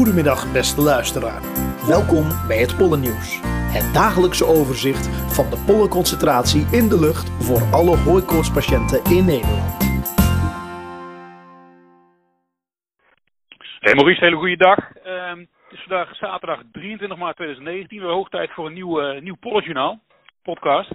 [0.00, 1.42] Goedemiddag beste luisteraar.
[1.94, 3.28] Welkom bij het Pollennieuws.
[3.76, 5.04] Het dagelijkse overzicht
[5.36, 9.72] van de pollenconcentratie in de lucht voor alle hooikoortspatiënten in Nederland.
[13.84, 14.80] Hey Maurice, hele goede dag.
[14.92, 18.00] Ehm, het is vandaag zaterdag 23 maart 2019.
[18.00, 20.00] We hoog tijd voor een nieuw, uh, nieuw Pollenjournaal,
[20.42, 20.90] podcast.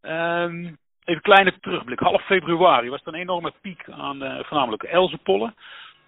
[0.00, 0.74] Ehm, even
[1.04, 1.98] een kleine terugblik.
[1.98, 5.54] Half februari was er een enorme piek aan uh, voornamelijk elzenpollen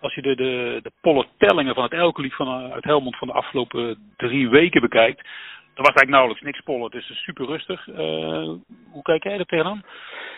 [0.00, 3.34] als je de, de, de pollentellingen van het elkelief van, eh, uit Helmond van de
[3.34, 5.28] afgelopen drie weken bekijkt,
[5.76, 6.84] er was eigenlijk nauwelijks niks pollen.
[6.84, 7.86] Het is super rustig.
[7.86, 7.96] Uh,
[8.90, 9.82] hoe kijk jij er tegenaan?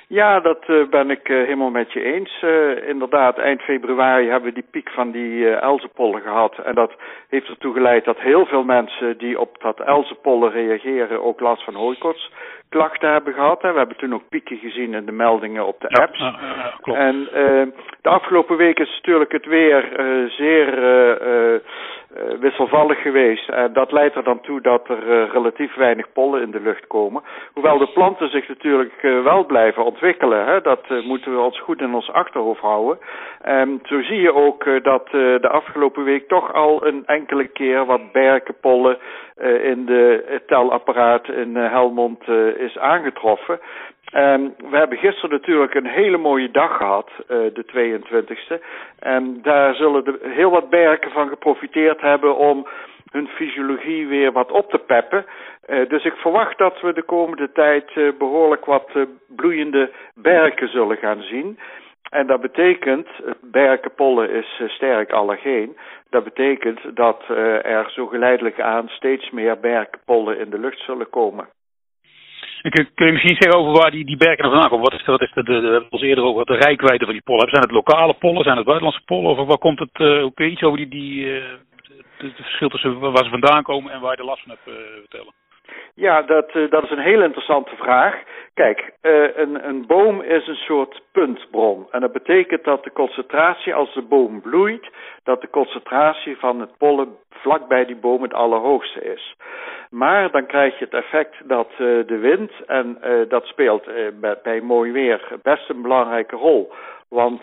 [0.09, 2.45] Ja, dat uh, ben ik uh, helemaal met je eens.
[2.87, 6.59] inderdaad, eind februari hebben we die piek van die elzenpollen gehad.
[6.59, 6.93] En dat
[7.29, 11.75] heeft ertoe geleid dat heel veel mensen die op dat elzenpollen reageren ook last van
[11.75, 12.31] hooikoorts
[12.69, 13.63] klachten hebben gehad.
[13.63, 13.73] Hè.
[13.73, 16.19] We hebben toen ook pieken gezien in de meldingen op de apps.
[16.19, 16.99] Ja, ja, klopt.
[16.99, 17.29] En
[18.03, 19.89] de afgelopen week is natuurlijk het weer
[20.29, 20.71] zeer
[22.41, 23.49] wisselvallig geweest.
[23.49, 26.87] En dat leidt er dan toe dat er uh, relatief weinig pollen in de lucht
[26.87, 27.23] komen.
[27.53, 30.45] Hoewel de planten zich natuurlijk wel blijven ontwikkelen.
[30.47, 30.61] Hè?
[30.61, 32.99] Dat moeten we ons goed in ons achterhoofd houden.
[33.41, 38.13] En zo zie je ook dat de afgelopen week toch al een enkele keer wat
[38.13, 38.99] berkenpollen
[39.63, 43.61] in de telapparaat in Helmond is aangetroffen.
[44.15, 48.65] Um, we hebben gisteren natuurlijk een hele mooie dag gehad, uh, de 22e.
[48.99, 52.67] En daar zullen de, heel wat berken van geprofiteerd hebben om
[53.11, 55.27] hun fysiologie weer wat op te peppen.
[55.67, 58.91] Uh, dus ik verwacht dat we de komende tijd uh, behoorlijk wat
[59.29, 61.59] bloeiende berken zullen gaan zien.
[62.11, 63.09] En dat betekent,
[63.41, 65.77] berkenpollen is sterk allergeen.
[66.11, 67.23] Dat betekent dat
[67.63, 71.49] er zo geleidelijk aan steeds meer berkenpollen in de lucht zullen komen.
[72.71, 74.91] Kun, kun je misschien zeggen over waar die, die berken er vandaan komen?
[74.91, 77.49] Wat is, de, wat is de, de, de, eerder over de rijkwijde van die pollen.
[77.49, 79.37] Zijn het lokale pollen, zijn het buitenlandse pollen?
[79.37, 81.45] Of waar komt het, uh, kun je iets over die, die, uh,
[82.17, 84.85] het verschil tussen waar ze vandaan komen en waar je er last van hebt uh,
[84.99, 85.38] vertellen?
[85.95, 88.23] Ja, dat, uh, dat is een heel interessante vraag.
[88.55, 91.87] Kijk, uh, een, een boom is een soort puntbron.
[91.91, 94.89] En dat betekent dat de concentratie, als de boom bloeit,
[95.23, 99.37] dat de concentratie van het pollen vlak bij die boom het allerhoogste is.
[99.91, 102.99] Maar dan krijg je het effect dat uh, de wind, en
[103.29, 103.89] dat speelt
[104.43, 106.73] bij, mooi weer best een belangrijke rol.
[107.09, 107.43] Want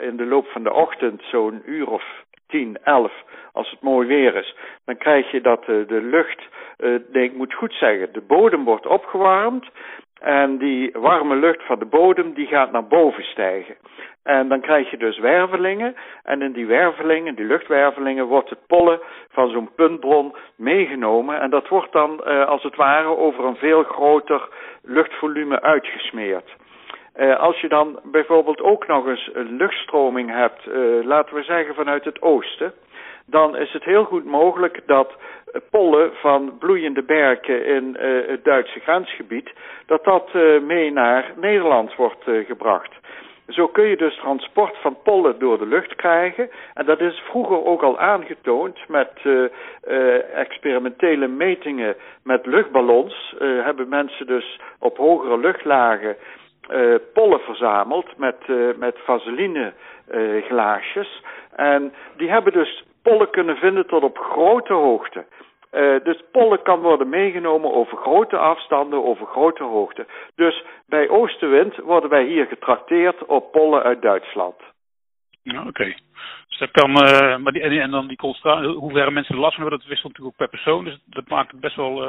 [0.00, 2.04] in de loop van de ochtend, zo'n uur of
[2.52, 3.12] 10, 11,
[3.52, 6.48] als het mooi weer is, dan krijg je dat uh, de lucht,
[6.78, 9.70] uh, nee, ik moet goed zeggen, de bodem wordt opgewarmd
[10.20, 13.76] en die warme lucht van de bodem die gaat naar boven stijgen.
[14.22, 19.00] En dan krijg je dus wervelingen en in die wervelingen, die luchtwervelingen, wordt het pollen
[19.30, 23.82] van zo'n puntbron meegenomen en dat wordt dan uh, als het ware over een veel
[23.82, 24.48] groter
[24.82, 26.50] luchtvolume uitgesmeerd.
[27.16, 31.74] Uh, als je dan bijvoorbeeld ook nog eens een luchtstroming hebt, uh, laten we zeggen
[31.74, 32.72] vanuit het oosten,
[33.26, 35.12] dan is het heel goed mogelijk dat
[35.70, 39.52] pollen van bloeiende berken in uh, het Duitse grensgebied,
[39.86, 42.92] dat dat mee naar Nederland wordt gebracht.
[43.48, 46.50] Zo kun je dus transport van pollen door de lucht krijgen.
[46.74, 49.10] En dat is vroeger ook al aangetoond met
[50.34, 53.34] experimentele metingen met luchtballons.
[53.38, 56.16] Hebben mensen dus op hogere luchtlagen
[56.70, 59.72] uh, pollen verzameld met, uh, met vaseline
[60.10, 61.22] uh, glaasjes.
[61.56, 65.24] En die hebben dus pollen kunnen vinden tot op grote hoogte.
[66.02, 70.06] dus pollen kan worden meegenomen over grote afstanden, over grote hoogte.
[70.34, 74.56] Dus bij oostenwind worden wij hier getrakteerd op pollen uit Duitsland.
[75.42, 75.94] Ja, oké.
[76.48, 76.90] Dus dat kan,
[77.42, 80.36] maar die, en, dan die concentratie, hoe ver mensen last van hebben, dat wisselt natuurlijk
[80.36, 80.84] per persoon.
[80.84, 82.02] Dus dat maakt het best wel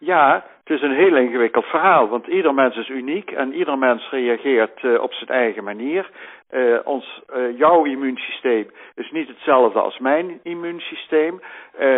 [0.00, 4.10] ja, het is een heel ingewikkeld verhaal, want ieder mens is uniek en ieder mens
[4.10, 6.10] reageert uh, op zijn eigen manier.
[6.52, 11.40] Uh, ons, uh, jouw immuunsysteem is niet hetzelfde als mijn immuunsysteem.
[11.80, 11.96] Uh,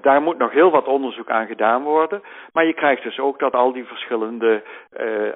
[0.00, 2.22] daar moet nog heel wat onderzoek aan gedaan worden.
[2.52, 4.62] Maar je krijgt dus ook dat al die verschillende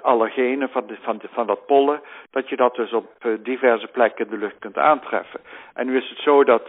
[0.02, 2.00] allergenen van, de, van, de, van dat pollen,
[2.30, 3.06] dat je dat dus op
[3.40, 5.40] diverse plekken in de lucht kunt aantreffen.
[5.74, 6.68] En nu is het zo dat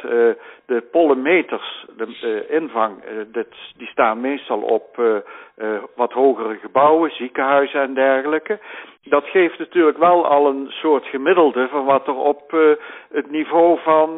[0.66, 3.04] de pollenmeters, de invang,
[3.78, 5.02] die staan meestal op
[5.96, 8.60] wat hogere gebouwen, ziekenhuizen en dergelijke.
[9.04, 12.76] Dat geeft natuurlijk wel al een soort gemiddelde van wat er op uh,
[13.12, 14.18] het niveau van uh,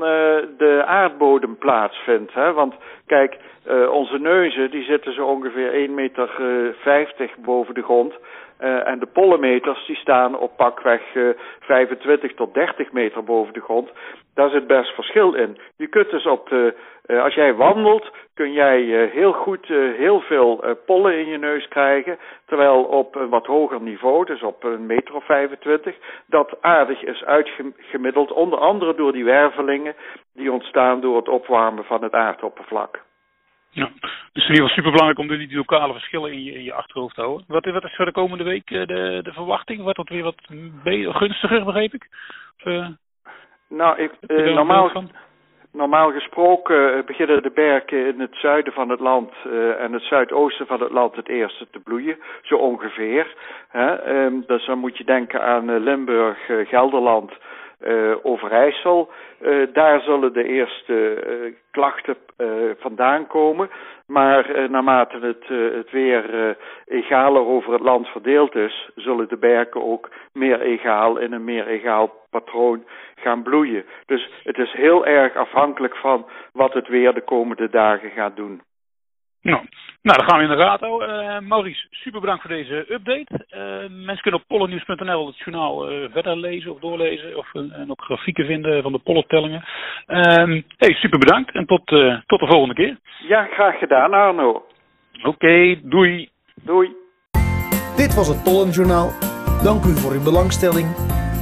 [0.57, 2.33] de aardbodem plaatsvindt.
[2.33, 2.54] Hè?
[2.54, 2.75] Want
[3.06, 3.38] kijk,
[3.92, 6.30] onze neuzen die zitten zo ongeveer 1,50 meter
[7.38, 8.13] boven de grond.
[8.57, 11.01] en de pollenmeters die staan op pakweg
[11.60, 13.89] 25 tot 30 meter boven de grond.
[14.33, 15.57] Daar zit best verschil in.
[15.77, 16.74] Je kunt dus op de,
[17.10, 19.68] als jij wandelt, kun jij heel goed
[19.98, 22.18] heel veel pollen in je neus krijgen.
[22.46, 25.96] Terwijl op een wat hoger niveau, dus op een meter of 25,
[26.26, 28.32] dat aardig is uitgemiddeld.
[28.32, 29.96] Onder andere door die wervelingen
[30.34, 33.08] die ontstaan door het opwarmen van het aardoppervlak.
[33.72, 33.90] Ja,
[34.34, 37.22] dus in ieder geval superbelangrijk om die lokale verschillen in je, in je achterhoofd te
[37.22, 37.46] houden.
[37.48, 39.82] Wat, wat is voor de komende week eh, de, de verwachting?
[39.82, 40.42] Wordt dat weer wat
[41.16, 42.08] gunstiger, begreep ik?
[42.58, 42.88] Of, uh,
[43.70, 44.90] nou, ik, uh, normaal,
[45.71, 49.31] normaal gesproken beginnen de berken in het zuiden van het land
[49.80, 53.36] en het zuidoosten van het land het eerste te bloeien, zo ongeveer.
[53.69, 54.16] Hè?
[54.25, 57.31] Um, dus dan moet je denken aan Limburg, Gelderland,
[57.81, 59.10] uh, Overijssel.
[59.42, 62.18] Uh, daar zullen de eerste uh, klachten
[62.80, 63.70] vandaan komen.
[64.08, 70.10] Maar naarmate het, het weer egaler over het land verdeeld is, zullen de berken ook
[70.34, 72.84] meer egaal in een meer egaal patroon
[73.16, 73.86] gaan bloeien.
[74.06, 78.62] Dus het is heel erg afhankelijk van wat het weer de komende dagen gaat doen.
[79.42, 79.66] Nou,
[80.02, 81.10] nou, dan gaan we in de raad houden.
[81.10, 83.46] Uh, Maurice, super bedankt voor deze update.
[83.50, 87.38] Uh, mensen kunnen op pollennieuws.nl het journaal uh, verder lezen of doorlezen.
[87.38, 89.64] Of en ook grafieken vinden van de pollentellingen.
[90.06, 91.86] Ehm, hey, super bedankt en tot,
[92.26, 92.98] tot de volgende keer.
[93.28, 94.66] Ja, graag gedaan Arno.
[95.24, 96.30] Oké, doei.
[96.56, 96.96] Doei.
[97.96, 99.10] Dit was het Pollenjournaal.
[99.64, 100.88] Dank u voor uw belangstelling.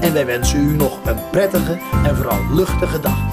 [0.02, 1.74] En wij wensen u nog een prettige
[2.08, 3.26] en vooral luchtige dag.